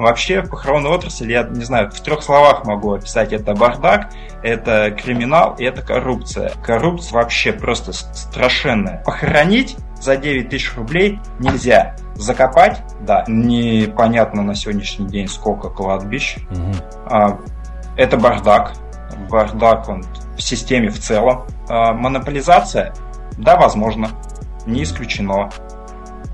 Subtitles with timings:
[0.00, 3.32] Вообще, похоронная отрасль, я не знаю, в трех словах могу описать.
[3.32, 4.12] Это бардак,
[4.44, 6.52] это криминал и это коррупция.
[6.62, 9.02] Коррупция вообще просто страшенная.
[9.04, 11.96] Похоронить за 9 тысяч рублей нельзя.
[12.14, 16.36] Закопать, да, непонятно на сегодняшний день сколько кладбищ.
[16.48, 17.40] Угу.
[17.96, 18.74] Это бардак.
[19.28, 20.04] Бардак он
[20.36, 21.44] в системе в целом.
[21.68, 22.94] А, монополизация,
[23.36, 24.10] да, возможно,
[24.64, 25.50] не исключено.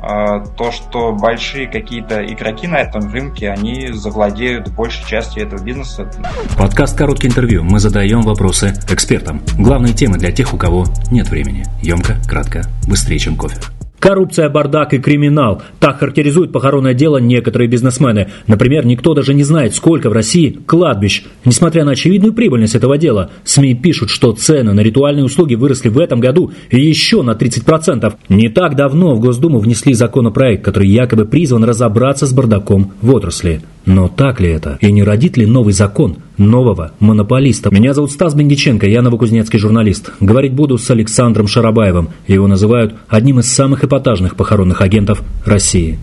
[0.06, 6.10] А, то, что большие какие-то игроки на этом рынке, они завладеют большей частью этого бизнеса.
[6.58, 7.64] Подкаст «Короткое интервью».
[7.64, 9.40] Мы задаем вопросы экспертам.
[9.58, 11.64] Главные темы для тех, у кого нет времени.
[11.80, 13.56] Емко, кратко, быстрее, чем кофе.
[14.04, 15.62] Коррупция, бардак и криминал.
[15.80, 18.28] Так характеризуют похоронное дело некоторые бизнесмены.
[18.46, 21.24] Например, никто даже не знает, сколько в России кладбищ.
[21.46, 25.98] Несмотря на очевидную прибыльность этого дела, СМИ пишут, что цены на ритуальные услуги выросли в
[25.98, 28.12] этом году еще на 30%.
[28.28, 33.62] Не так давно в Госдуму внесли законопроект, который якобы призван разобраться с бардаком в отрасли.
[33.86, 34.78] Но так ли это?
[34.80, 37.70] И не родит ли новый закон нового монополиста?
[37.70, 40.10] Меня зовут Стас Бендиченко, я новокузнецкий журналист.
[40.20, 42.10] Говорить буду с Александром Шарабаевым.
[42.26, 45.98] Его называют одним из самых эпатажных похоронных агентов России.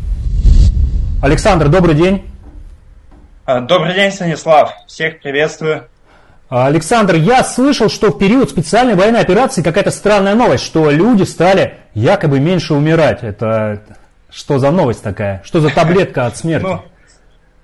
[1.22, 2.22] Александр, добрый день.
[3.46, 4.73] А, добрый день, Станислав.
[4.88, 5.84] Всех приветствую.
[6.50, 11.76] Александр, я слышал, что в период специальной военной операции какая-то странная новость, что люди стали
[11.94, 13.23] якобы меньше умирать.
[13.23, 13.82] Это
[14.30, 15.42] что за новость такая?
[15.45, 16.80] Что за таблетка от смерти?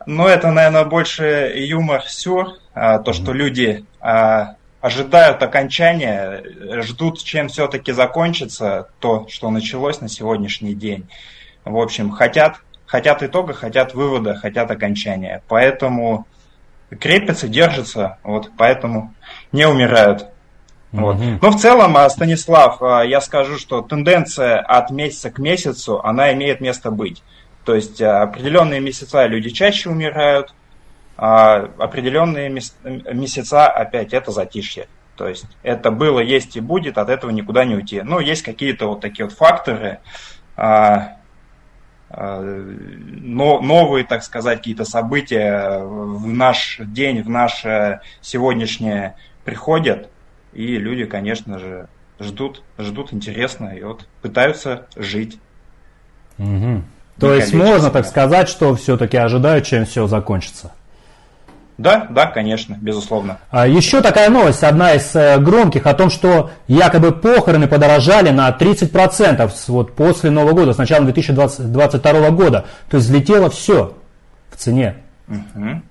[0.08, 6.44] Ну, ну, это, наверное, больше юмор-сюр, а, то, что люди а, ожидают окончания,
[6.82, 11.10] ждут, чем все-таки закончится то, что началось на сегодняшний день.
[11.66, 15.44] В общем, хотят, хотят итога, хотят вывода, хотят окончания.
[15.50, 16.26] Поэтому
[17.02, 19.14] крепятся, держатся, вот, поэтому
[19.52, 20.28] не умирают.
[20.94, 21.18] Вот.
[21.18, 26.32] mm Но в целом, а, Станислав, я скажу, что тенденция от месяца к месяцу, она
[26.32, 27.22] имеет место быть.
[27.68, 30.54] То есть э, определенные месяца люди чаще умирают,
[31.18, 34.88] а определенные месяца опять это затишье.
[35.18, 38.02] То есть это было, есть и будет, от этого никуда не уйти.
[38.04, 40.00] Но есть какие-то вот такие вот факторы,
[40.56, 41.18] а,
[42.10, 50.10] а, но, новые, так сказать, какие-то события в наш день, в наше сегодняшнее приходят,
[50.54, 55.38] и люди, конечно же, ждут, ждут интересно и вот пытаются жить.
[56.38, 56.84] Угу.
[57.20, 60.72] То есть можно так сказать, что все-таки ожидают, чем все закончится?
[61.78, 63.38] Да, да, конечно, безусловно.
[63.52, 68.50] А еще такая новость, одна из э, громких, о том, что якобы похороны подорожали на
[68.50, 72.66] 30% вот после Нового года, с начала 2022 года.
[72.90, 73.96] То есть взлетело все
[74.50, 74.96] в цене.
[75.28, 75.82] Угу.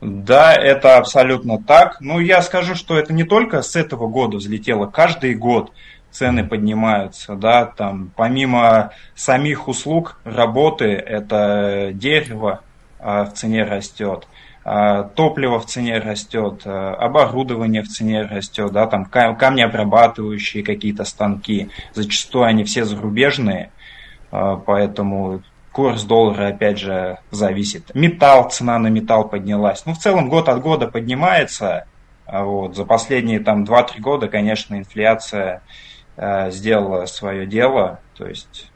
[0.00, 1.96] Да, это абсолютно так.
[2.00, 5.72] Ну, я скажу, что это не только с этого года взлетело, каждый год
[6.14, 12.60] цены поднимаются, да, там помимо самих услуг работы, это дерево
[13.00, 14.28] а, в цене растет,
[14.64, 21.68] а, топливо в цене растет, а, оборудование в цене растет, да, там камнеобрабатывающие какие-то станки,
[21.94, 23.72] зачастую они все зарубежные,
[24.30, 25.42] поэтому
[25.72, 27.92] курс доллара, опять же, зависит.
[27.94, 29.84] Металл, цена на металл поднялась.
[29.86, 31.86] Ну, в целом, год от года поднимается.
[32.26, 32.76] Вот.
[32.76, 35.62] За последние там 2-3 года, конечно, инфляция
[36.16, 38.70] сделала свое дело, то есть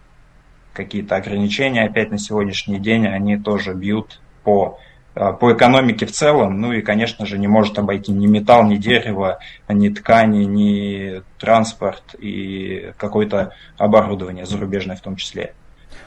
[0.78, 4.78] какие-то ограничения опять на сегодняшний день, они тоже бьют по,
[5.16, 8.76] э, по экономике в целом, ну и, конечно же, не может обойти ни металл, ни
[8.76, 15.52] дерево, ни ткани, ни транспорт и какое-то оборудование зарубежное в том числе.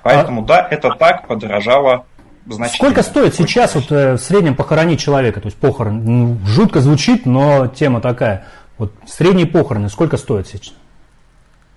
[0.04, 0.46] Поэтому, а...
[0.46, 2.06] да, это так, подорожало
[2.48, 2.90] значительно.
[2.92, 5.42] Сколько стоит сейчас вот, э, в среднем похоронить человека?
[5.42, 8.46] То есть похорон, жутко звучит, но тема такая.
[8.78, 10.74] Вот средние похороны сколько стоят сейчас?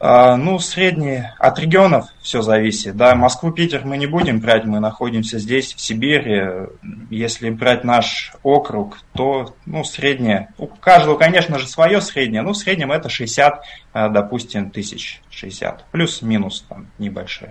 [0.01, 2.97] А, ну, средние от регионов все зависит.
[2.97, 6.69] Да, Москву, Питер мы не будем брать, мы находимся здесь, в Сибири.
[7.11, 12.57] Если брать наш округ, то, ну, среднее, у каждого, конечно же, свое среднее, ну, в
[12.57, 13.63] среднем это 60,
[13.93, 17.51] а, допустим, тысяч, 60, плюс-минус там небольшой.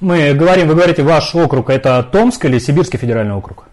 [0.00, 3.66] Мы говорим, вы говорите, ваш округ это Томск или Сибирский федеральный округ?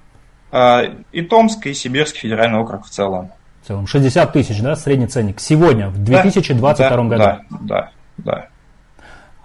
[0.52, 3.32] А, и Томск, и Сибирский федеральный округ в целом.
[3.64, 7.18] В целом 60 тысяч, да, средний ценник сегодня, в 2022 да, году?
[7.18, 7.92] Да, да
[8.24, 8.48] да.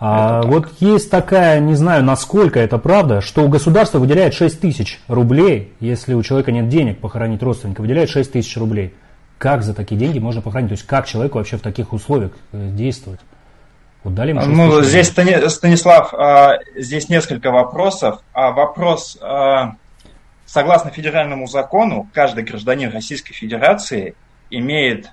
[0.00, 5.00] А вот есть такая, не знаю, насколько это правда, что у государства выделяет 6 тысяч
[5.08, 8.94] рублей, если у человека нет денег похоронить родственника, выделяет 6 тысяч рублей.
[9.38, 10.70] Как за такие деньги можно похоронить?
[10.70, 13.20] То есть как человеку вообще в таких условиях э, действовать?
[14.04, 18.20] Вот дали ну, здесь, Станислав, а, здесь несколько вопросов.
[18.34, 19.76] А вопрос, а,
[20.44, 24.14] согласно федеральному закону, каждый гражданин Российской Федерации
[24.50, 25.10] имеет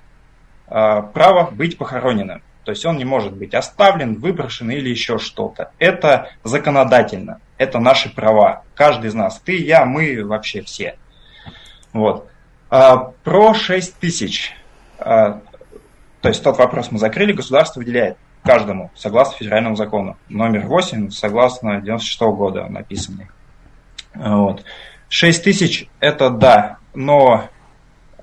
[0.68, 2.42] а, право быть похороненным.
[2.64, 5.72] То есть он не может быть оставлен, выброшен или еще что-то.
[5.78, 7.40] Это законодательно.
[7.58, 8.64] это наши права.
[8.74, 9.40] Каждый из нас.
[9.44, 10.96] Ты, я, мы, вообще все.
[11.92, 12.28] Вот.
[12.70, 14.54] А, про 6 тысяч.
[14.98, 15.40] А,
[16.20, 17.32] то есть тот вопрос мы закрыли.
[17.32, 20.16] Государство выделяет каждому, согласно федеральному закону.
[20.28, 23.28] Номер 8, согласно 96 -го года написанный.
[24.14, 24.64] Вот.
[25.08, 27.48] 6 тысяч– это да, но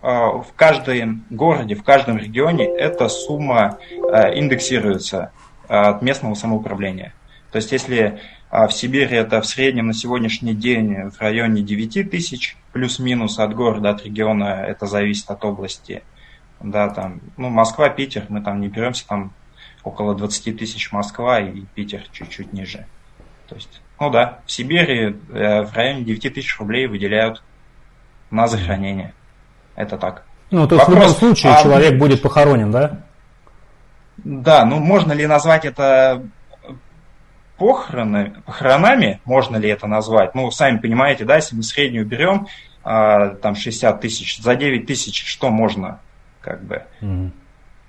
[0.01, 5.31] в каждом городе, в каждом регионе эта сумма индексируется
[5.67, 7.13] от местного самоуправления.
[7.51, 8.19] То есть если
[8.49, 13.89] в Сибири это в среднем на сегодняшний день в районе 9 тысяч, плюс-минус от города,
[13.89, 16.03] от региона, это зависит от области.
[16.61, 19.31] Да, там, ну, Москва, Питер, мы там не беремся, там
[19.83, 22.85] около 20 тысяч Москва и Питер чуть-чуть ниже.
[23.47, 27.41] То есть, ну да, в Сибири э, в районе 9 тысяч рублей выделяют
[28.29, 29.13] на захоронение.
[29.79, 30.23] Это так.
[30.51, 31.63] Ну, то есть Вопрос, в любом случае а...
[31.63, 32.99] человек будет похоронен, да?
[34.17, 36.21] Да, ну можно ли назвать это
[37.57, 40.35] похороны, похоронами, можно ли это назвать?
[40.35, 42.47] Ну, сами понимаете, да, если мы среднюю берем,
[42.83, 46.01] а, там 60 тысяч, за 9 тысяч что можно,
[46.41, 46.83] как бы.
[46.99, 47.31] Mm-hmm.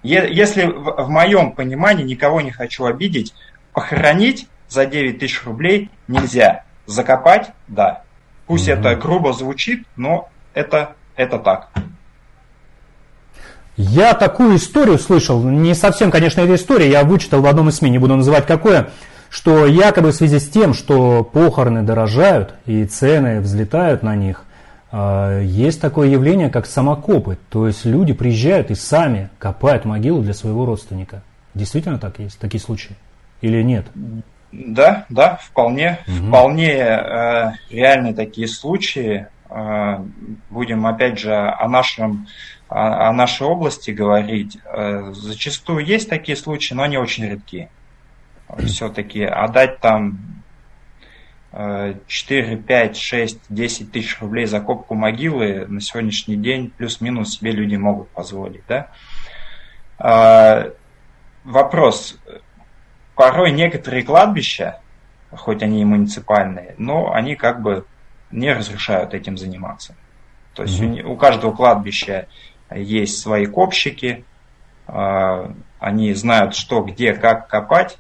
[0.05, 3.35] Если в, в моем понимании, никого не хочу обидеть,
[3.73, 6.65] похоронить за 9 тысяч рублей нельзя.
[6.87, 8.05] Закопать, да.
[8.47, 8.79] Пусть mm-hmm.
[8.79, 11.69] это грубо звучит, но это, это так.
[13.77, 17.91] Я такую историю слышал, не совсем, конечно, эта история, я вычитал в одном из СМИ,
[17.91, 18.91] не буду называть какое,
[19.31, 24.45] что якобы в связи с тем, что похороны дорожают и цены взлетают на них,
[24.93, 27.39] а, есть такое явление, как самокопы.
[27.49, 31.23] То есть люди приезжают и сами копают могилу для своего родственника.
[31.55, 32.97] Действительно так есть, такие случаи?
[33.41, 33.87] Или нет?
[34.53, 36.27] Да, да, вполне, угу.
[36.27, 39.29] вполне э, реальны такие случаи.
[39.51, 39.99] Э,
[40.49, 42.29] будем опять же о нашем
[42.69, 44.59] о, нашей области говорить.
[44.65, 47.69] Э, зачастую есть такие случаи, но они очень редкие
[48.67, 50.19] все-таки отдать там
[51.53, 57.75] 4, 5, 6, 10 тысяч рублей за копку могилы на сегодняшний день плюс-минус себе люди
[57.75, 58.63] могут позволить.
[58.69, 58.89] Да?
[59.99, 60.71] А,
[61.43, 62.19] вопрос.
[63.17, 64.81] Порой некоторые кладбища,
[65.33, 67.85] хоть они и муниципальные, но они как бы
[68.31, 69.95] не разрешают этим заниматься.
[70.55, 71.03] То есть mm-hmm.
[71.03, 72.27] у, у каждого кладбища
[72.75, 74.25] есть свои копщики,
[74.87, 77.99] э, они знают, что, где, как копать,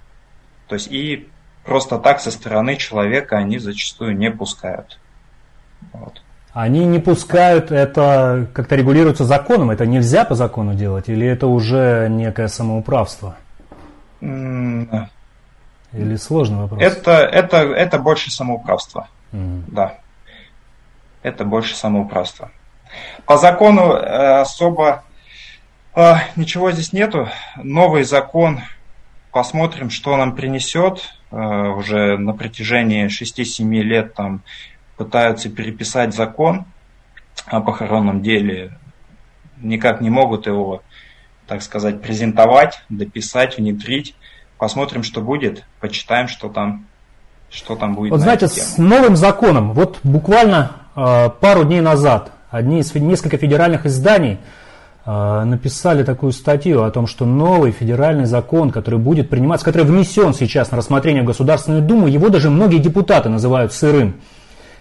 [0.68, 1.28] то есть и
[1.64, 4.98] просто так со стороны человека они зачастую не пускают.
[5.92, 6.22] Вот.
[6.52, 12.08] Они не пускают, это как-то регулируется законом, это нельзя по закону делать, или это уже
[12.10, 13.36] некое самоуправство?
[14.20, 15.06] Mm.
[15.92, 16.80] Или сложный вопрос?
[16.82, 19.08] Это, это, это больше самоуправство.
[19.32, 19.62] Mm.
[19.68, 19.94] Да.
[21.22, 22.50] Это больше самоуправство.
[23.26, 25.04] По закону э, особо
[25.94, 27.28] э, ничего здесь нету.
[27.56, 28.60] Новый закон
[29.30, 31.14] посмотрим, что нам принесет.
[31.30, 34.42] Э, уже на протяжении 6-7 лет там
[34.96, 36.64] пытаются переписать закон
[37.46, 38.72] о похоронном деле.
[39.58, 40.82] Никак не могут его,
[41.46, 44.14] так сказать, презентовать, дописать, внедрить.
[44.58, 46.86] Посмотрим, что будет, почитаем, что там,
[47.50, 48.10] что там будет.
[48.10, 54.38] Вот знаете, с новым законом, вот буквально пару дней назад, одни из несколько федеральных изданий–
[55.12, 60.34] а, написали такую статью о том, что новый федеральный закон, который будет приниматься, который внесен
[60.34, 64.16] сейчас на рассмотрение в Государственную Думу, его даже многие депутаты называют сырым.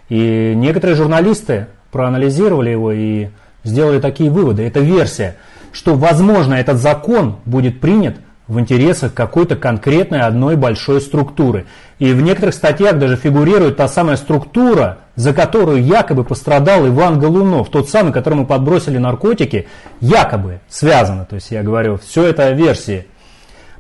[0.10, 3.30] И некоторые журналисты проанализировали его и
[3.64, 4.64] сделали такие выводы.
[4.64, 5.38] Это версия,
[5.72, 8.18] что, возможно, этот закон будет принят–
[8.50, 11.68] в интересах какой-то конкретной одной большой структуры.
[12.00, 17.68] И в некоторых статьях даже фигурирует та самая структура, за которую якобы пострадал Иван Голунов,
[17.68, 19.68] тот самый, которому подбросили наркотики,
[20.00, 21.26] якобы связано.
[21.26, 23.06] То есть я говорю, все это версии.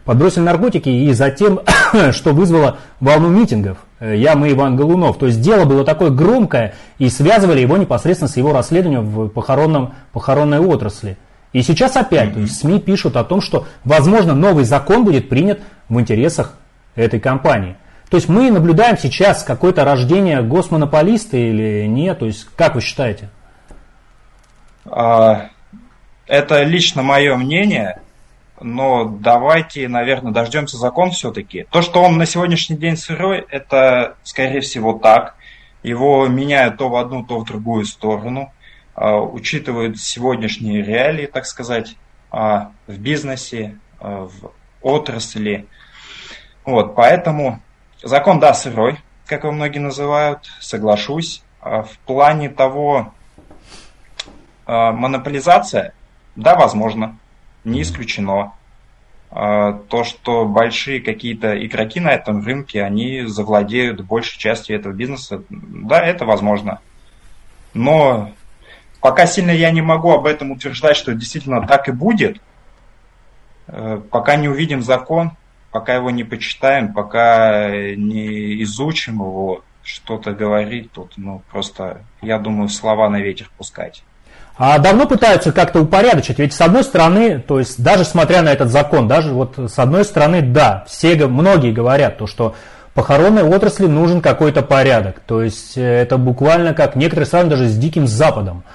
[0.03, 1.61] Подбросили наркотики и затем,
[2.11, 3.77] что вызвало волну митингов.
[4.01, 5.17] Я, мы, Иван Голунов.
[5.17, 9.93] То есть дело было такое громкое и связывали его непосредственно с его расследованием в похоронном,
[10.11, 11.17] похоронной отрасли.
[11.53, 15.61] И сейчас опять, то есть СМИ пишут о том, что, возможно, новый закон будет принят
[15.87, 16.55] в интересах
[16.95, 17.77] этой компании.
[18.09, 22.19] То есть мы наблюдаем сейчас какое-то рождение госмонополиста или нет?
[22.19, 23.29] То есть как вы считаете?
[24.85, 25.49] А,
[26.25, 28.01] это лично мое мнение,
[28.59, 31.67] но давайте, наверное, дождемся закон все-таки.
[31.69, 35.35] То, что он на сегодняшний день сырой, это, скорее всего, так.
[35.83, 38.51] Его меняют то в одну, то в другую сторону.
[38.95, 41.95] А, учитывают сегодняшние реалии, так сказать,
[42.31, 44.51] а, в бизнесе, в
[44.81, 45.67] отрасли.
[46.65, 47.61] Вот, поэтому
[48.01, 51.43] закон, да, сырой, как его многие называют, соглашусь.
[51.61, 53.13] В плане того,
[54.65, 55.93] монополизация,
[56.35, 57.17] да, возможно,
[57.63, 58.53] не исключено.
[59.31, 65.43] а, то, что большие какие-то игроки на этом рынке, они завладеют большей частью этого бизнеса,
[65.49, 66.79] да, это возможно.
[67.75, 68.31] Но
[69.01, 72.41] пока сильно я не могу об этом утверждать, что действительно так и будет,
[73.67, 75.33] э, пока не увидим закон,
[75.71, 82.69] пока его не почитаем, пока не изучим его, что-то говорить тут, ну, просто, я думаю,
[82.69, 84.03] слова на ветер пускать.
[84.57, 88.69] А давно пытаются как-то упорядочить, ведь с одной стороны, то есть даже смотря на этот
[88.69, 92.55] закон, даже вот с одной стороны, да, все, многие говорят то, что
[92.93, 97.77] похоронной отрасли нужен какой-то порядок, то есть э, это буквально как некоторые сравнивают даже с
[97.77, 98.65] Диким Западом.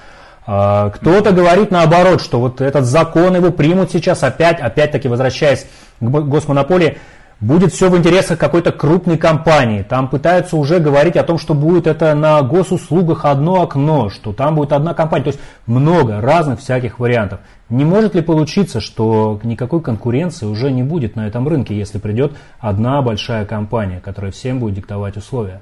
[0.47, 5.65] А, кто-то говорит наоборот, что вот этот закон его примут сейчас опять, опять-таки возвращаясь
[5.99, 6.97] к госмонополии,
[7.39, 9.85] будет все в интересах какой-то крупной компании.
[9.87, 14.55] Там пытаются уже говорить о том, что будет это на госуслугах одно окно, что там
[14.55, 15.23] будет одна компания.
[15.23, 17.39] То есть много разных всяких вариантов.
[17.69, 22.33] Не может ли получиться, что никакой конкуренции уже не будет на этом рынке, если придет
[22.59, 25.61] одна большая компания, которая всем будет диктовать условия?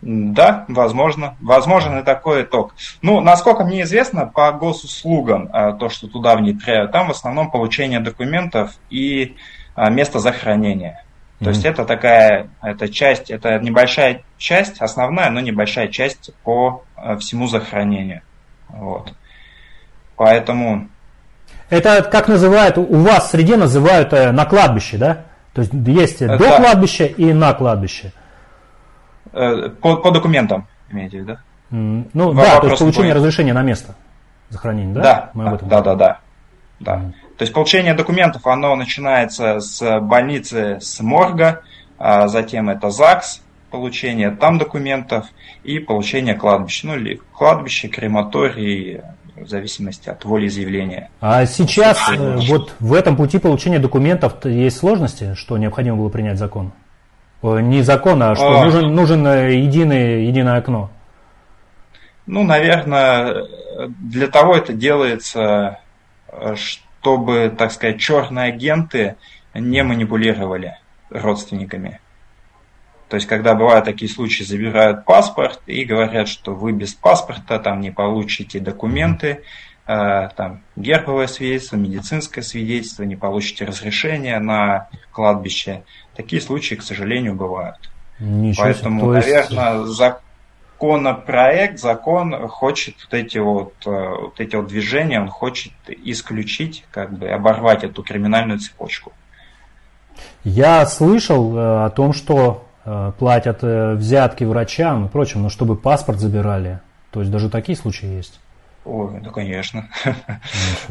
[0.00, 1.36] Да, возможно.
[1.40, 2.74] Возможен и такой итог.
[3.02, 8.00] Ну, насколько мне известно, по госуслугам, э, то, что туда внедряют, там в основном получение
[8.00, 9.36] документов и
[9.74, 11.04] а, место захоронения.
[11.38, 11.48] То mm-hmm.
[11.48, 17.48] есть это такая, это часть, это небольшая часть, основная, но небольшая часть по а, всему
[17.48, 18.22] захоронению.
[18.68, 19.12] Вот.
[20.16, 20.88] Поэтому...
[21.70, 25.24] Это как называют, у вас в среде называют э, на кладбище, да?
[25.54, 26.56] То есть есть до да.
[26.56, 28.12] кладбища и на кладбище.
[29.34, 31.38] Э, по, по документам, имеете в виду?
[31.70, 33.18] Mm, ну Во да, то есть получение будет.
[33.18, 33.94] разрешения на место
[34.50, 35.02] захоронения, да?
[35.02, 36.18] Да, Мы об этом да, да, да,
[36.80, 36.94] да.
[36.96, 37.12] Mm.
[37.36, 41.62] То есть получение документов, оно начинается с больницы, с морга,
[41.98, 45.26] а затем это ЗАГС, получение там документов
[45.64, 46.86] и получение кладбища.
[46.86, 49.00] Ну или кладбище, крематорий,
[49.36, 51.10] в зависимости от волеизъявления.
[51.20, 56.38] А сейчас э, вот в этом пути получения документов есть сложности, что необходимо было принять
[56.38, 56.72] закон?
[57.44, 58.64] Не закон, а что а...
[58.64, 60.90] нужен, нужен э, единый, единое окно?
[62.26, 63.46] Ну, наверное,
[64.00, 65.80] для того это делается,
[66.28, 69.16] э, чтобы, так сказать, черные агенты
[69.52, 70.78] не манипулировали
[71.10, 72.00] родственниками.
[73.08, 77.80] То есть, когда бывают такие случаи, забирают паспорт и говорят, что вы без паспорта там
[77.80, 79.42] не получите документы,
[79.86, 85.82] там гербовое свидетельство, медицинское свидетельство, не получите разрешение на кладбище.
[86.16, 87.90] Такие случаи, к сожалению, бывают.
[88.18, 89.26] Ничего Поэтому, есть...
[89.26, 90.20] наверное, за,
[90.84, 97.16] законопроект, закон хочет вот эти вот, э, вот эти вот движения, он хочет исключить, как
[97.16, 99.12] бы оборвать эту криминальную цепочку.
[100.44, 106.18] Я слышал э, о том, что э, платят взятки врачам и прочим, но чтобы паспорт
[106.18, 106.80] забирали.
[107.10, 108.40] То есть даже такие случаи есть.
[108.84, 109.88] Ой, ну конечно.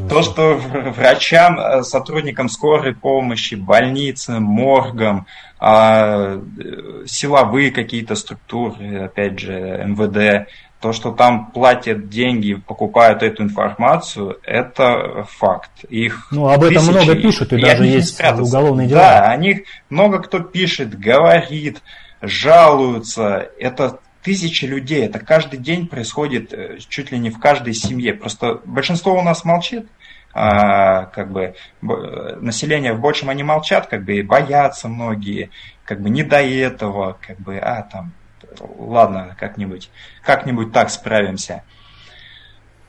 [0.09, 5.27] То, что врачам, э, сотрудникам скорой помощи, больницам, моргам,
[5.59, 10.49] а, э, силовые какие-то структуры, опять же, МВД,
[10.81, 15.85] то, что там платят деньги, покупают эту информацию, это факт.
[15.87, 18.99] Их ну, об этом тысячи, много пишут, и, и даже есть уголовные дела.
[18.99, 21.81] Да, о них много кто пишет, говорит,
[22.21, 23.49] жалуются.
[23.59, 28.13] Это тысячи людей, это каждый день происходит э, чуть ли не в каждой семье.
[28.13, 29.87] Просто большинство у нас молчит,
[30.33, 35.51] а, как бы население в большем они молчат, как бы боятся многие,
[35.85, 38.13] как бы не до этого, как бы, а там,
[38.59, 39.91] ладно, как-нибудь,
[40.23, 41.63] как-нибудь так справимся.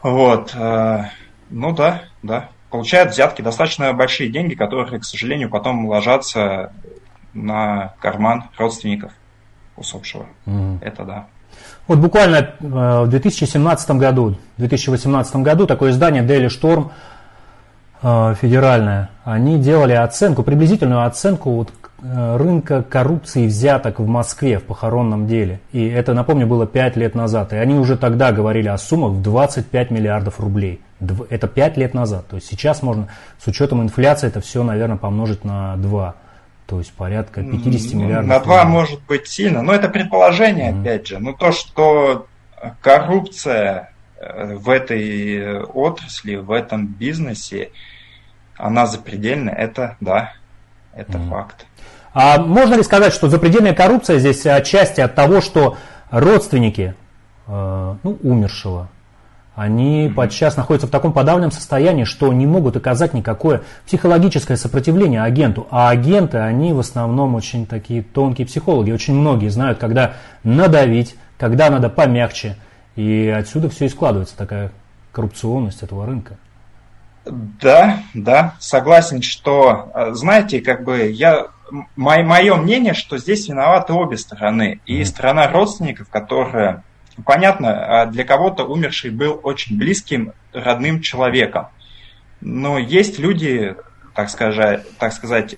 [0.02, 1.10] Вот, а,
[1.50, 6.72] ну да, да, получают взятки достаточно большие деньги, которые, к сожалению, потом ложатся
[7.34, 9.12] на карман родственников
[9.76, 10.26] усопшего.
[10.46, 10.78] Mm.
[10.80, 11.26] Это да.
[11.86, 16.90] Вот буквально э, в 2017 году, 2018 году такое издание Daily Storm
[18.02, 24.64] э, федеральное, они делали оценку, приблизительную оценку вот э, рынка коррупции взяток в Москве в
[24.64, 25.60] похоронном деле.
[25.72, 27.52] И это, напомню, было 5 лет назад.
[27.52, 30.80] И они уже тогда говорили о суммах в 25 миллиардов рублей.
[31.28, 32.28] Это 5 лет назад.
[32.28, 36.14] То есть сейчас можно, с учетом инфляции, это все, наверное, помножить на 2.
[36.66, 38.28] То есть порядка 50 ну, миллиардов.
[38.28, 40.80] На 2 может быть сильно, но это предположение, mm-hmm.
[40.80, 41.18] опять же.
[41.18, 42.26] Но то, что
[42.80, 47.70] коррупция э, в этой отрасли, в этом бизнесе,
[48.56, 50.32] она запредельная, это да,
[50.94, 51.28] это mm-hmm.
[51.28, 51.66] факт.
[52.14, 55.76] А можно ли сказать, что запредельная коррупция здесь отчасти от того, что
[56.10, 56.94] родственники
[57.46, 58.88] э, ну, умершего,
[59.54, 60.14] они mm-hmm.
[60.14, 65.66] подчас находятся в таком подавленном состоянии, что не могут оказать никакое психологическое сопротивление агенту.
[65.70, 68.90] А агенты, они в основном очень такие тонкие психологи.
[68.90, 72.56] Очень многие знают, когда надавить, когда надо помягче.
[72.96, 74.72] И отсюда все и складывается, такая
[75.12, 76.36] коррупционность этого рынка.
[77.24, 81.46] Да, да, согласен, что, э, знаете, как бы я,
[81.96, 84.80] мое мнение, что здесь виноваты обе стороны.
[84.84, 86.82] И сторона родственников, которая,
[87.24, 91.68] понятно, а для кого-то умерший был очень близким, родным человеком.
[92.40, 93.76] Но есть люди,
[94.14, 95.56] так сказать, так сказать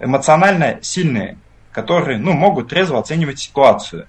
[0.00, 1.38] эмоционально сильные,
[1.72, 4.06] которые ну, могут трезво оценивать ситуацию.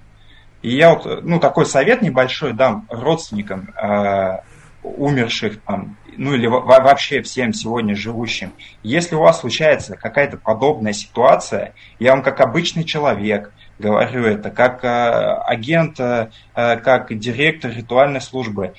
[0.62, 4.38] И я вот, ну, такой совет небольшой дам родственникам э,
[4.82, 8.52] умерших там, ну или вообще всем сегодня живущим.
[8.82, 14.84] Если у вас случается какая-то подобная ситуация, я вам как обычный человек говорю это, как
[14.84, 18.74] э, агент, э, как директор ритуальной службы,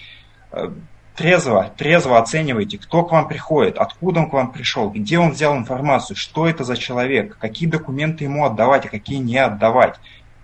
[0.51, 0.70] э,
[1.16, 5.56] трезво, трезво оценивайте, кто к вам приходит, откуда он к вам пришел, где он взял
[5.56, 9.96] информацию, что это за человек, какие документы ему отдавать, а какие не отдавать.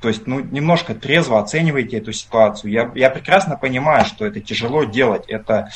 [0.01, 2.71] То есть, ну, немножко трезво оценивайте эту ситуацию.
[2.71, 5.29] Я, я прекрасно понимаю, что это тяжело делать.
[5.29, 5.69] Это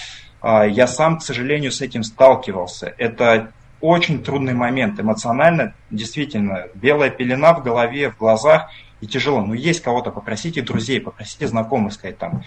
[0.43, 2.93] я сам, к сожалению, с этим сталкивался.
[2.97, 4.99] Это очень трудный момент.
[4.99, 8.69] Эмоционально, действительно, белая пелена в голове, в глазах,
[9.01, 9.41] и тяжело.
[9.41, 12.43] Но есть кого-то, попросите друзей, попросите знакомых сказать там,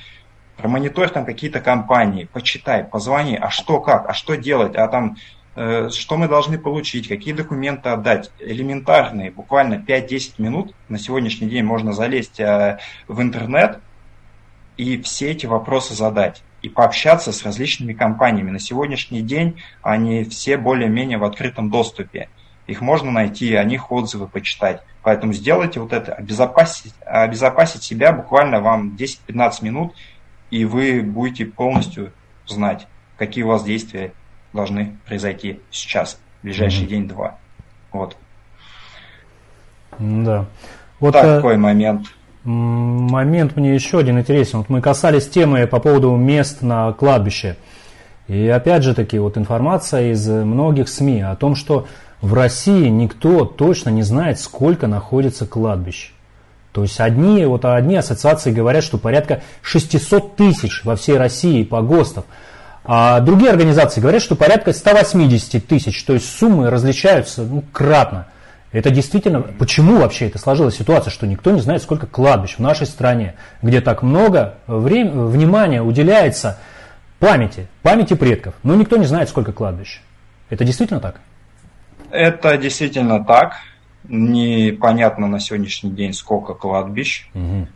[0.57, 5.17] промониторь там какие-то компании, почитай, позвони, а что как, а что делать, а там
[5.57, 8.31] э, что мы должны получить, какие документы отдать.
[8.41, 13.79] Элементарные, буквально 5-10 минут на сегодняшний день можно залезть э, в интернет
[14.77, 18.50] и все эти вопросы задать и пообщаться с различными компаниями.
[18.50, 22.29] На сегодняшний день они все более-менее в открытом доступе.
[22.67, 24.83] Их можно найти, о них отзывы почитать.
[25.02, 29.95] Поэтому сделайте вот это, обезопасить, обезопасить себя буквально вам 10-15 минут,
[30.50, 32.12] и вы будете полностью
[32.47, 32.87] знать,
[33.17, 34.12] какие у вас действия
[34.52, 36.88] должны произойти сейчас, в ближайший mm-hmm.
[36.88, 37.38] день-два.
[37.93, 38.17] Вот.
[39.99, 40.47] Да.
[40.99, 41.59] Вот такой э...
[41.59, 42.07] момент.
[42.45, 44.59] Момент мне еще один интересен.
[44.59, 47.57] Вот мы касались темы по поводу мест на кладбище.
[48.29, 51.87] И опять же таки вот информация из многих СМИ о том, что
[52.23, 56.13] в России никто точно не знает, сколько находится кладбищ.
[56.73, 62.25] То есть одни, вот одни ассоциации говорят, что порядка 600 тысяч во всей России погостов,
[62.85, 68.29] а другие организации говорят, что порядка 180 тысяч, то есть суммы различаются ну, кратно.
[68.73, 72.87] Это действительно, почему вообще это сложилась ситуация, что никто не знает, сколько кладбищ в нашей
[72.87, 76.59] стране, где так много времени, внимания уделяется
[77.19, 80.00] памяти, памяти предков, но никто не знает, сколько кладбищ.
[80.50, 81.21] Это действительно так?
[82.11, 83.54] Это действительно так
[84.04, 87.28] непонятно на сегодняшний день, сколько кладбищ.
[87.35, 87.67] Угу.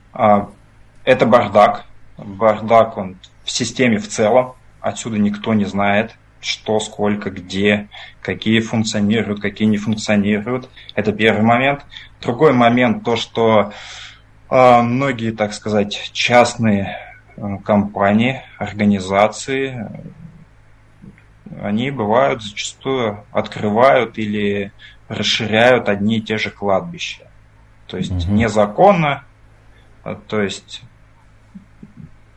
[1.05, 1.85] Это бардак.
[2.17, 4.55] Бардак он в системе в целом.
[4.81, 6.13] Отсюда никто не знает,
[6.45, 7.89] что, сколько, где,
[8.21, 10.69] какие функционируют, какие не функционируют.
[10.95, 11.85] Это первый момент.
[12.21, 13.73] Другой момент то, что
[14.51, 16.99] э, многие, так сказать, частные
[17.37, 19.89] э, компании, организации,
[21.63, 24.73] они бывают зачастую открывают или
[25.09, 27.23] расширяют одни и те же кладбища.
[27.87, 28.33] То есть угу.
[28.33, 29.25] незаконно,
[30.03, 30.83] а, то есть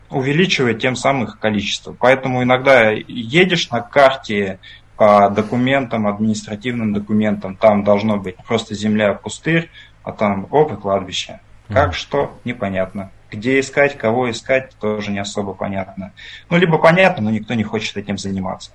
[0.10, 1.94] увеличивая тем самым их количество.
[1.94, 4.60] Поэтому иногда едешь на карте
[4.96, 9.70] по документам, административным документам, там должно быть просто земля, пустырь,
[10.04, 11.40] а там оп, и кладбище.
[11.68, 11.94] Как, mm.
[11.94, 13.12] что, непонятно.
[13.30, 16.14] Где искать, кого искать, тоже не особо понятно.
[16.50, 18.72] Ну, либо понятно, но никто не хочет этим заниматься.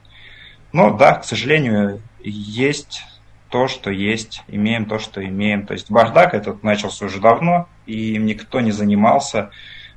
[0.73, 3.03] Но да, к сожалению, есть
[3.49, 5.67] то, что есть, имеем то, что имеем.
[5.67, 9.51] То есть бардак этот начался уже давно, и им никто не занимался.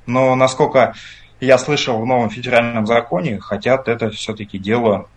[0.05, 0.93] Но насколько
[1.39, 5.07] я слышал в новом федеральном законе, хотят это все-таки дело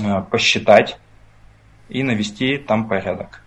[0.00, 0.98] э, посчитать
[1.88, 3.42] и навести там порядок.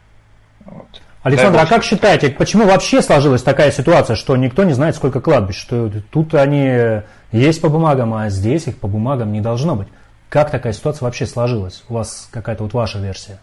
[0.66, 1.02] Вот.
[1.26, 5.56] Александр, а как считаете, почему вообще сложилась такая ситуация, что никто не знает, сколько кладбищ?
[5.60, 9.88] Что тут они есть по бумагам, а здесь их по бумагам не должно быть.
[10.30, 11.84] Как такая ситуация вообще сложилась?
[11.90, 13.40] У вас какая-то вот ваша версия?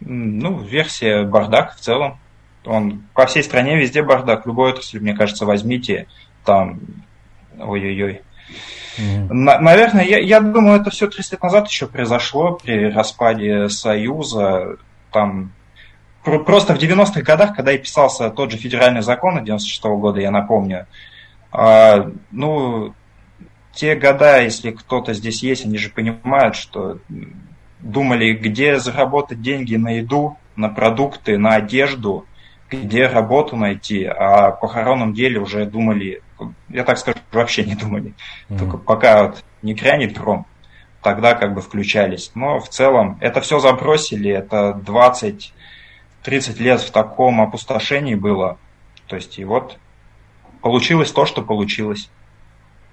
[0.00, 2.18] Ну, версия бардак в целом.
[2.66, 4.44] Он по всей стране везде бардак.
[4.46, 6.08] Любой отрасль, мне кажется, возьмите,
[6.44, 6.80] там,
[7.58, 8.22] ой-ой-ой.
[8.98, 9.32] Mm-hmm.
[9.32, 14.76] На, наверное, я, я думаю, это все 30 лет назад еще произошло при распаде Союза.
[15.12, 15.52] Там
[16.22, 20.30] просто в 90-х годах, когда и писался тот же федеральный закон 96 -го года, я
[20.30, 20.86] напомню,
[21.50, 22.94] а, ну,
[23.72, 26.98] те года, если кто-то здесь есть, они же понимают, что
[27.80, 32.26] думали, где заработать деньги на еду, на продукты, на одежду,
[32.70, 36.22] где работу найти, а о похоронном деле уже думали,
[36.68, 38.14] я так скажу, вообще не думали.
[38.48, 38.58] Mm-hmm.
[38.58, 40.46] Только пока вот не грянет гром,
[41.02, 42.32] тогда как бы включались.
[42.34, 45.50] Но в целом это все забросили, это 20-30
[46.58, 48.58] лет в таком опустошении было.
[49.06, 49.78] То есть и вот
[50.60, 52.10] получилось то, что получилось.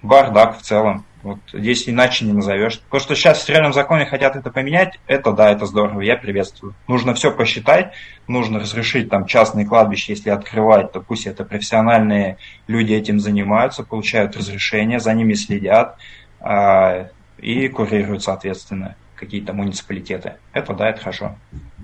[0.02, 1.04] Бардак в целом.
[1.26, 2.80] Вот здесь иначе не назовешь.
[2.88, 6.74] То, что сейчас в федеральном законе хотят это поменять, это да, это здорово, я приветствую.
[6.86, 7.94] Нужно все посчитать,
[8.28, 12.36] нужно разрешить там частные кладбища, если открывать, то пусть это профессиональные
[12.68, 15.96] люди этим занимаются, получают разрешение, за ними следят
[16.38, 17.08] э,
[17.38, 20.34] и курируют, соответственно, какие-то муниципалитеты.
[20.52, 21.34] Это да, это хорошо.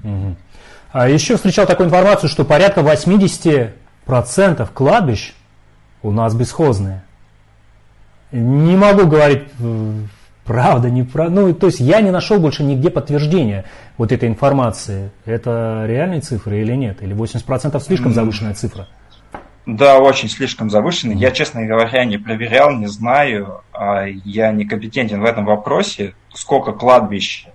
[0.04, 0.36] Угу.
[0.92, 3.72] А еще встречал такую информацию, что порядка 80%
[4.72, 5.34] кладбищ
[6.00, 7.02] у нас бесхозные.
[8.32, 9.92] Не могу говорить э,
[10.44, 11.42] правда, не правда.
[11.42, 13.66] Ну, то есть я не нашел больше нигде подтверждения
[13.98, 15.10] вот этой информации.
[15.24, 17.02] Это реальные цифры или нет?
[17.02, 18.88] Или 80% слишком завышенная цифра?
[19.66, 21.14] Да, очень слишком завышенный.
[21.14, 23.60] Я, честно говоря, не проверял, не знаю.
[23.72, 26.14] А я некомпетентен в этом вопросе.
[26.32, 27.46] Сколько кладбищ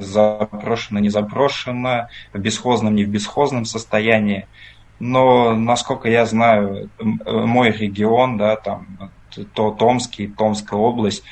[0.00, 4.46] запрошено, не запрошено, в бесхозном, не в бесхозном состоянии.
[5.00, 8.86] Но, насколько я знаю, мой регион, да, там
[9.44, 11.24] то Томский, Томская область.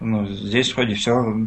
[0.00, 1.46] Ну, здесь вроде все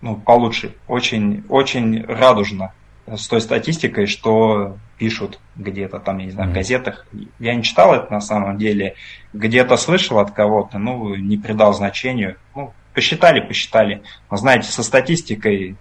[0.00, 0.74] ну, получше.
[0.88, 2.72] Очень, очень радужно
[3.06, 7.06] с той статистикой, что пишут где-то там, я не знаю, в газетах.
[7.38, 8.94] Я не читал это на самом деле.
[9.32, 12.36] Где-то слышал от кого-то, ну, не придал значению.
[12.54, 14.02] Ну, посчитали, посчитали.
[14.30, 15.76] Но знаете, со статистикой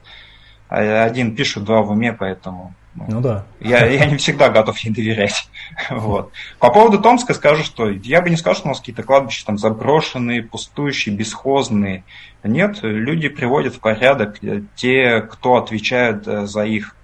[0.68, 3.46] один пишет, два в уме, поэтому ну да.
[3.60, 5.50] Я, я не всегда готов ей доверять.
[5.90, 6.32] Вот.
[6.60, 9.58] По поводу Томска скажу, что я бы не сказал, что у нас какие-то кладбища там
[9.58, 12.04] заброшенные, пустующие, бесхозные.
[12.44, 14.40] Нет, люди приводят в порядок
[14.76, 16.96] те, кто отвечает э, за их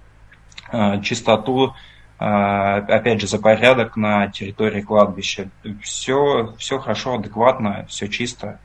[0.70, 1.74] э, чистоту,
[2.18, 5.50] э, опять же, за порядок на территории кладбища.
[5.82, 8.58] Все, все хорошо, адекватно, все чисто.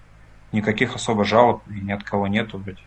[0.54, 2.80] Никаких особо жалоб ни от кого нету вроде.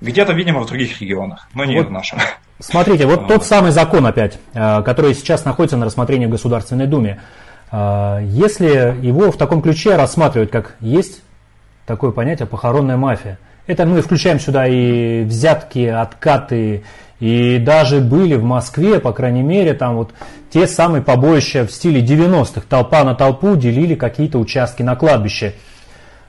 [0.00, 2.18] Где-то, видимо, в других регионах, но не вот, в нашем.
[2.60, 7.20] Смотрите, вот тот самый закон опять, э, который сейчас находится на рассмотрении в Государственной Думе.
[7.70, 11.22] Э, если его в таком ключе рассматривать, как есть
[11.86, 16.84] такое понятие похоронная мафия, это мы включаем сюда и взятки, откаты,
[17.20, 20.12] и даже были в Москве, по крайней мере, там вот
[20.50, 25.54] те самые побоища в стиле 90-х, толпа на толпу делили какие-то участки на кладбище.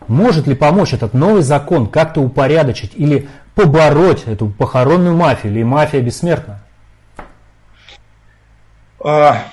[0.08, 3.30] Может ли помочь этот новый закон как-то упорядочить или
[3.60, 6.62] побороть эту похоронную мафию или мафия бессмертна?
[9.04, 9.44] А,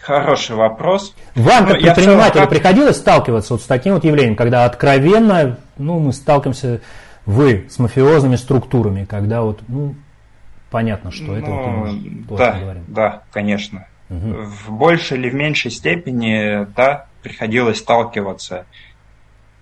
[0.00, 1.14] хороший вопрос.
[1.36, 2.50] Вам, как ну, предпринимателю, как...
[2.50, 6.80] приходилось сталкиваться вот с таким вот явлением, когда откровенно ну, мы сталкиваемся,
[7.24, 9.94] вы, с мафиозными структурами, когда вот, ну,
[10.70, 12.84] понятно, что это ну, вот да, говорим.
[12.88, 13.86] Да, конечно.
[14.10, 14.42] Угу.
[14.66, 18.66] В большей или в меньшей степени, да, приходилось сталкиваться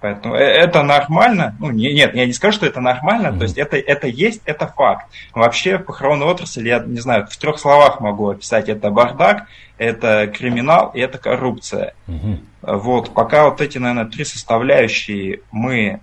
[0.06, 1.56] Поэтому э, это нормально.
[1.58, 3.28] Ну, не, нет, я не скажу, что это нормально.
[3.28, 3.38] Mm-hmm.
[3.38, 5.06] То есть это, это есть, это факт.
[5.34, 8.68] Вообще похоронная отрасль, я не знаю, в трех словах могу описать.
[8.68, 11.94] Это бардак, это криминал и это коррупция.
[12.06, 12.38] Mm-hmm.
[12.62, 15.98] Вот, пока вот эти, наверное, три составляющие мы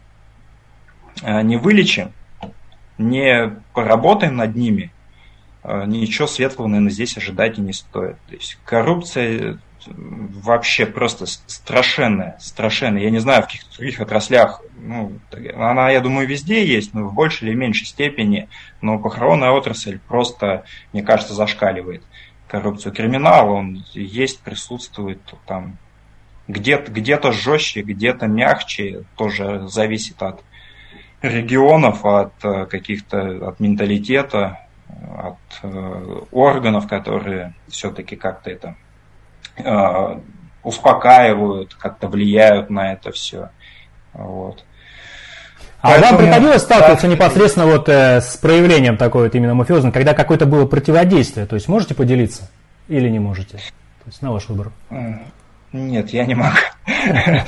[1.21, 2.11] э, не вылечим,
[2.97, 4.91] не поработаем над ними,
[5.63, 8.17] э, ничего светлого, наверное, здесь ожидать и не стоит.
[8.27, 13.03] То есть коррупция вообще просто страшенная, страшенная.
[13.03, 15.13] Я не знаю, в каких других отраслях, ну,
[15.55, 18.49] она, я думаю, везде есть, но в большей или меньшей степени,
[18.81, 22.03] но похоронная отрасль просто, мне кажется, зашкаливает
[22.47, 22.93] коррупцию.
[22.93, 25.77] Криминал, он есть, присутствует там
[26.47, 30.43] где-то где жестче, где-то мягче, тоже зависит от
[31.21, 34.59] регионов, от э, каких-то, от менталитета,
[35.17, 38.75] от э, органов, которые все-таки как-то это
[40.63, 43.49] успокаивают, как-то влияют на это все.
[44.13, 44.63] Вот.
[45.81, 49.91] А Поэтому, вам приходилось сталкиваться да, непосредственно вот э, с проявлением такой вот именно мафиозного,
[49.91, 51.45] когда какое-то было противодействие?
[51.45, 52.49] То есть можете поделиться
[52.87, 53.57] или не можете?
[53.57, 54.71] То есть на ваш выбор.
[55.73, 56.57] Нет, я не могу.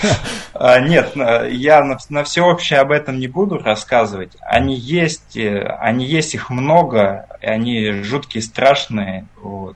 [0.57, 1.11] А, нет,
[1.51, 4.31] я на всеобщее об этом не буду рассказывать.
[4.39, 9.27] Они есть, э, они есть, их много, они жуткие, страшные.
[9.41, 9.75] Вот.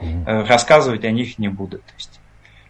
[0.00, 1.78] Э, рассказывать о них не буду.
[1.78, 2.20] То есть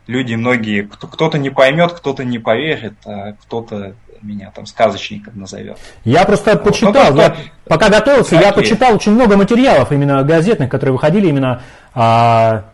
[0.06, 5.78] люди многие, кто-то не поймет, кто-то не поверит, а кто-то меня там сказочником назовет.
[6.04, 6.64] Я просто вот.
[6.64, 11.62] почитал, ну, я, пока готовился, я почитал очень много материалов именно газетных, которые выходили именно
[11.94, 12.64] о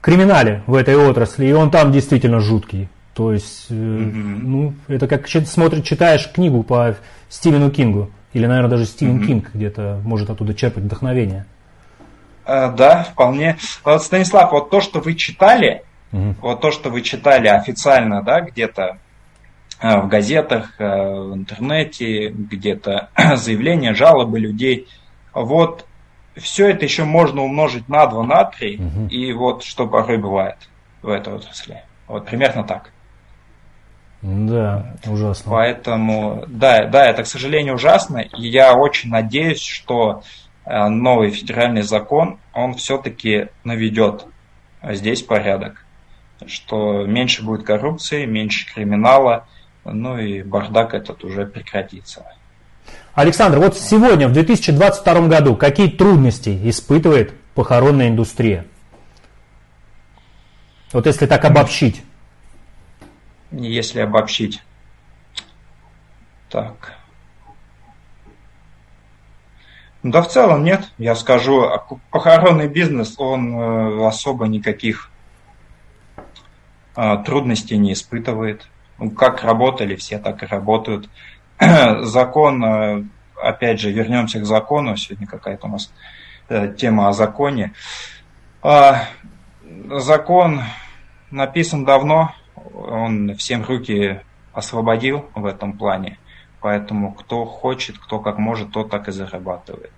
[0.00, 2.88] криминале в этой отрасли, и он там действительно жуткий.
[3.14, 4.38] То есть, mm-hmm.
[4.42, 6.96] ну, это как смотришь, читаешь книгу по
[7.28, 9.26] Стивену Кингу, или, наверное, даже Стивен mm-hmm.
[9.26, 11.46] Кинг где-то может оттуда черпать вдохновение.
[12.46, 13.58] Э, да, вполне.
[13.84, 15.82] Вот, Станислав, вот то, что вы читали,
[16.12, 16.34] угу.
[16.40, 18.98] вот то, что вы читали официально, да, где-то
[19.80, 24.86] э, в газетах, э, в интернете, где-то заявления, жалобы людей,
[25.34, 25.86] вот
[26.36, 29.06] все это еще можно умножить на 2, на 3, угу.
[29.08, 30.56] и вот что порой бывает
[31.02, 31.82] в этой отрасли.
[32.06, 32.92] Вот примерно так.
[34.22, 35.52] Да, ужасно.
[35.52, 38.18] Поэтому, да, да, это, к сожалению, ужасно.
[38.18, 44.26] И я очень надеюсь, что э, новый федеральный закон, он все-таки наведет
[44.82, 45.84] здесь порядок.
[46.46, 49.46] Что меньше будет коррупции, меньше криминала,
[49.84, 52.24] ну и бардак этот уже прекратится.
[53.14, 58.66] Александр, вот сегодня, в 2022 году, какие трудности испытывает похоронная индустрия?
[60.92, 62.02] Вот если так обобщить.
[63.50, 64.62] Если обобщить.
[66.50, 66.96] Так.
[70.10, 75.10] Да в целом нет, я скажу, а похоронный бизнес, он э, особо никаких
[76.94, 78.68] а, трудностей не испытывает.
[78.98, 81.10] Ну, как работали, все так и работают.
[82.02, 83.04] Закон, э,
[83.42, 85.92] опять же, вернемся к закону, сегодня какая-то у нас
[86.48, 87.72] э, тема о законе.
[88.62, 89.06] А,
[89.90, 90.62] закон
[91.32, 92.32] написан давно,
[92.74, 94.20] он всем руки
[94.52, 96.18] освободил в этом плане.
[96.60, 99.92] Поэтому кто хочет, кто как может, тот так и зарабатывает.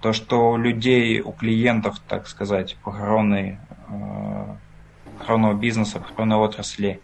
[0.00, 3.58] То, что у людей, у клиентов, так сказать, похоронной,
[3.88, 4.54] э,
[5.18, 7.00] похоронного бизнеса, похоронной отрасли,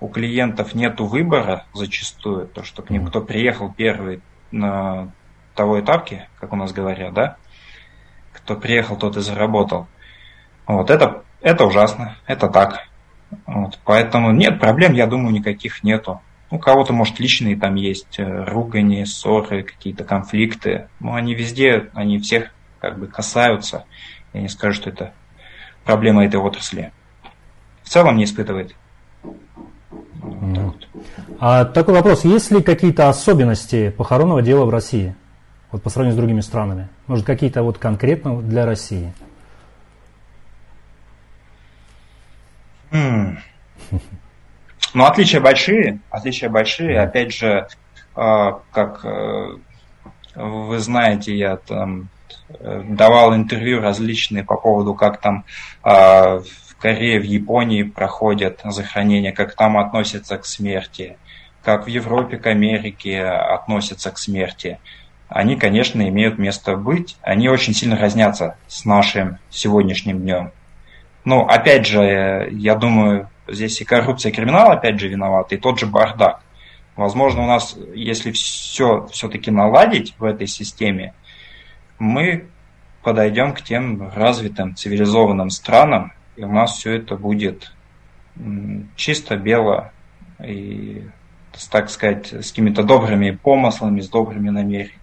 [0.00, 5.10] у клиентов нет выбора зачастую, то, что к ним кто приехал первый на
[5.54, 7.36] того этапке, как у нас говорят, да,
[8.32, 9.86] кто приехал, тот и заработал.
[10.66, 12.88] Вот это, это ужасно, это так.
[13.46, 16.20] Вот, поэтому нет проблем, я думаю, никаких нету.
[16.50, 20.88] У кого-то, может, личные там есть э, ругани, ссоры, какие-то конфликты.
[21.00, 23.84] Но они везде, они всех как бы касаются.
[24.32, 25.12] Я не скажу, что это
[25.84, 26.92] проблема этой отрасли.
[27.82, 28.74] В целом не испытывает.
[30.20, 30.88] Вот
[31.40, 35.14] А такой вопрос, есть ли какие-то особенности похоронного дела в России?
[35.72, 36.88] Вот по сравнению с другими странами.
[37.06, 39.12] Может, какие-то вот конкретно для России?
[44.94, 47.00] Ну, отличия большие, отличия большие.
[47.00, 47.68] Опять же,
[48.14, 49.56] а, как э,
[50.36, 52.08] вы знаете, я там
[52.48, 55.44] э, давал интервью различные по поводу, как там
[55.82, 61.18] а, в Корее, в Японии проходят захоронения, как там относятся к смерти,
[61.62, 64.78] как в Европе, к Америке относятся к смерти.
[65.28, 67.16] Они, конечно, имеют место быть.
[67.22, 70.52] Они очень сильно разнятся с нашим сегодняшним днем.
[71.24, 75.78] Ну, опять же, я думаю, здесь и коррупция, и криминал, опять же, виноваты, и тот
[75.78, 76.42] же бардак.
[76.96, 81.14] Возможно, у нас, если все все-таки наладить в этой системе,
[81.98, 82.46] мы
[83.02, 87.72] подойдем к тем развитым цивилизованным странам, и у нас все это будет
[88.96, 89.92] чисто бело
[90.44, 91.06] и,
[91.70, 95.00] так сказать, с какими-то добрыми помыслами, с добрыми намерениями.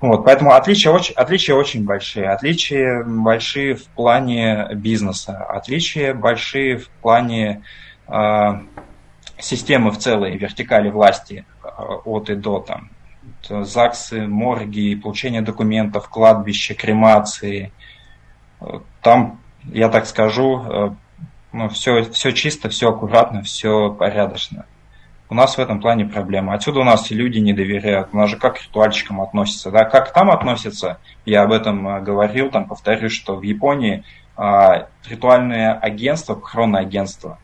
[0.00, 2.28] Вот, поэтому отличия очень, отличия очень большие.
[2.28, 7.64] Отличия большие в плане бизнеса, отличия большие в плане
[8.06, 8.12] э,
[9.38, 11.68] системы в целой, вертикали власти э,
[12.04, 12.60] от и до.
[12.60, 12.90] Там,
[13.48, 17.72] ЗАГСы, морги, получение документов, кладбище, кремации.
[19.02, 20.90] Там, я так скажу, э,
[21.52, 24.66] ну, все, все чисто, все аккуратно, все порядочно.
[25.30, 26.54] У нас в этом плане проблема.
[26.54, 28.08] Отсюда у нас и люди не доверяют.
[28.12, 29.70] У нас же как к ритуальщикам относятся.
[29.70, 29.84] Да?
[29.84, 34.04] Как там относятся, я об этом э, говорил, там повторюсь, что в Японии
[34.40, 37.38] а, ритуальное агентство, похоронное агентство,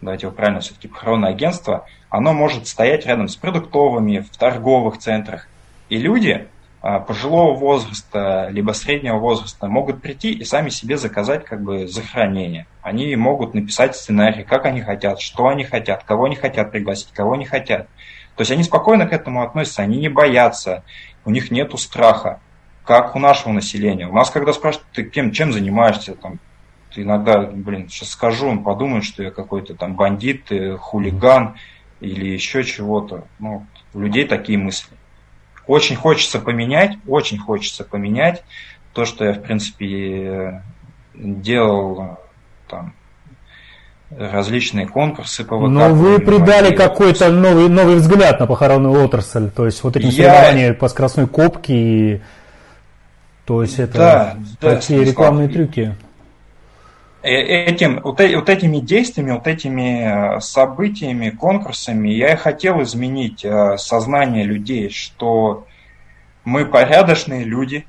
[0.00, 5.46] давайте его правильно все-таки, похоронное агентство, оно может стоять рядом с продуктовыми, в торговых центрах.
[5.90, 6.48] И люди,
[6.80, 12.66] пожилого возраста, либо среднего возраста могут прийти и сами себе заказать как бы захоронение.
[12.82, 17.34] Они могут написать сценарий, как они хотят, что они хотят, кого они хотят пригласить, кого
[17.34, 17.88] не хотят.
[18.36, 20.84] То есть они спокойно к этому относятся, они не боятся,
[21.24, 22.40] у них нет страха,
[22.84, 24.06] как у нашего населения.
[24.06, 26.38] У нас, когда спрашивают, ты кем, чем занимаешься, там,
[26.94, 31.56] ты иногда, блин, сейчас скажу, он подумает, что я какой-то там бандит, э, хулиган
[32.00, 33.26] или еще чего-то.
[33.40, 34.97] Ну, у людей такие мысли.
[35.68, 38.42] Очень хочется поменять, очень хочется поменять
[38.94, 40.62] то, что я, в принципе,
[41.14, 42.18] делал
[42.68, 42.94] там,
[44.10, 49.84] различные конкурсы по Но вы придали какой-то новый, новый взгляд на похоронную отрасль, то есть
[49.84, 50.74] вот эти я...
[50.74, 52.22] по скоростной копке, и...
[53.44, 55.94] то есть это да, такие да, рекламные трюки.
[57.22, 63.44] Э, этим, вот, вот этими действиями, вот этими э, событиями, конкурсами я и хотел изменить
[63.44, 65.66] э, сознание людей, что
[66.44, 67.86] мы порядочные люди,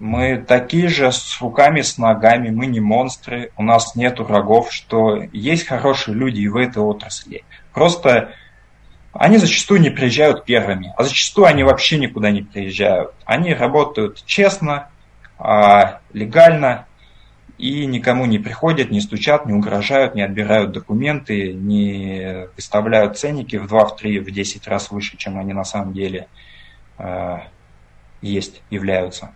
[0.00, 5.22] мы такие же с руками, с ногами, мы не монстры, у нас нет врагов, что
[5.32, 7.44] есть хорошие люди и в этой отрасли.
[7.72, 8.32] Просто
[9.12, 13.12] они зачастую не приезжают первыми, а зачастую они вообще никуда не приезжают.
[13.26, 14.88] Они работают честно,
[15.38, 16.86] а, легально,
[17.62, 23.68] и никому не приходят, не стучат, не угрожают, не отбирают документы, не выставляют ценники в
[23.68, 26.26] 2, в 3, в 10 раз выше, чем они на самом деле
[26.98, 27.38] э,
[28.20, 29.30] есть, являются.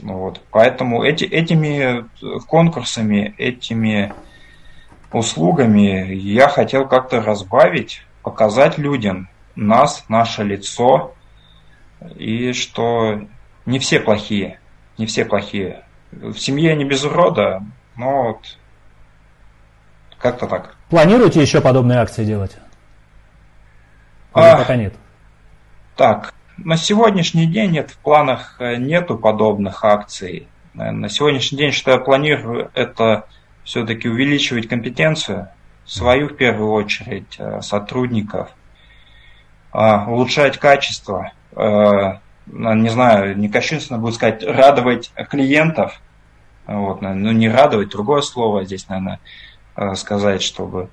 [0.00, 0.40] Вот.
[0.52, 2.04] Поэтому эти, этими
[2.46, 4.14] конкурсами, этими
[5.10, 11.16] услугами я хотел как-то разбавить, показать людям нас, наше лицо,
[12.14, 13.22] и что
[13.66, 14.60] не все плохие,
[14.98, 15.82] не все плохие.
[16.12, 17.62] В семье не без урода,
[17.96, 18.58] но вот
[20.18, 20.76] как-то так.
[20.88, 22.56] Планируете еще подобные акции делать?
[24.36, 24.94] Или а, пока нет?
[25.96, 30.48] Так, на сегодняшний день нет, в планах э, нету подобных акций.
[30.74, 33.26] На сегодняшний день, что я планирую, это
[33.64, 35.48] все-таки увеличивать компетенцию,
[35.84, 38.50] свою в первую очередь, э, сотрудников,
[39.72, 46.00] улучшать качество, э, не знаю, не кощунственно будет сказать, радовать клиентов,
[46.66, 49.20] вот, ну не радовать, другое слово здесь, наверное,
[49.96, 50.90] сказать, чтобы,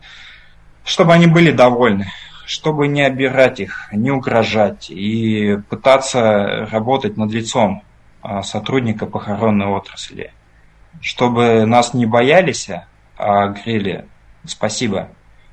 [0.84, 2.08] чтобы они были довольны
[2.50, 7.84] чтобы не обирать их, не угрожать и пытаться работать над лицом
[8.24, 10.34] а, сотрудника похоронной отрасли.
[11.00, 12.72] Чтобы нас не боялись,
[13.18, 14.06] а говорили
[14.46, 15.10] спасибо.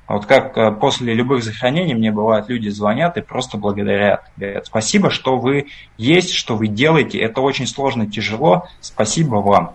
[0.07, 4.23] Вот как а, после любых захоронений мне бывает, люди звонят и просто благодарят.
[4.37, 5.67] Говорят, спасибо, что вы
[5.97, 7.19] есть, что вы делаете.
[7.19, 8.67] Это очень сложно, тяжело.
[8.79, 9.73] Спасибо вам.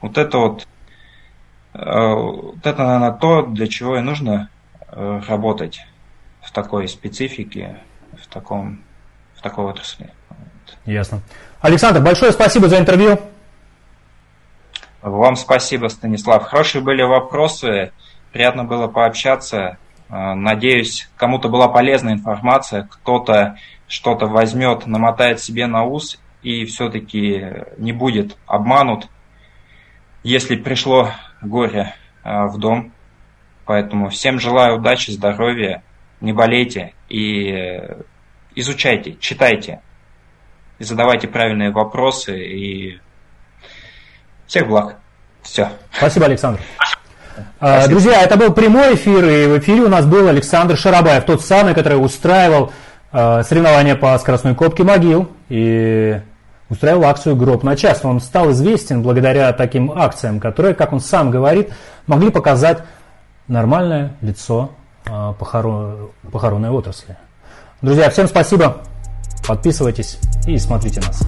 [0.00, 0.68] Вот это вот,
[1.72, 4.50] а, вот это, наверное, то, для чего и нужно
[4.92, 5.80] работать
[6.42, 7.78] в такой специфике,
[8.20, 8.80] в, таком,
[9.36, 10.10] в такой отрасли.
[10.84, 11.20] Ясно.
[11.60, 13.20] Александр, большое спасибо за интервью.
[15.02, 16.44] Вам спасибо, Станислав.
[16.44, 17.92] Хорошие были вопросы,
[18.32, 19.78] приятно было пообщаться.
[20.08, 23.56] Э, надеюсь, кому-то была полезная информация, кто-то
[23.88, 29.08] что-то возьмет, намотает себе на ус и все-таки не будет обманут,
[30.22, 31.10] если пришло
[31.42, 32.92] горе э, в дом.
[33.66, 35.82] Поэтому всем желаю удачи, здоровья
[36.20, 38.02] не болейте и э,
[38.54, 39.80] изучайте, читайте,
[40.78, 43.00] и задавайте правильные вопросы, и
[44.46, 44.98] всех благ.
[45.42, 45.70] Все.
[45.92, 46.60] Спасибо, Александр.
[47.58, 47.90] А, Спасибо.
[47.90, 51.74] Друзья, это был прямой эфир, и в эфире у нас был Александр Шарабаев, тот самый,
[51.74, 52.72] который устраивал
[53.12, 56.20] э, соревнования по скоростной копке могил и
[56.68, 58.04] устраивал акцию «Гроб на час».
[58.04, 61.70] Он стал известен благодаря таким акциям, которые, как он сам говорит,
[62.06, 62.78] могли показать
[63.48, 64.70] нормальное лицо
[65.06, 67.16] а, похорон, похоронной отрасли.
[67.82, 68.78] Друзья, всем спасибо.
[69.46, 71.22] Подписывайтесь и смотрите нас.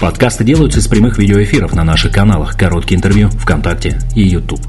[0.00, 4.60] Подкасты делаются из прямых видеоэфиров на наших каналах «Короткие интервью», ВКонтакте и YouTube.